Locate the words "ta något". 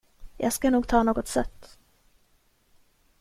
0.87-1.27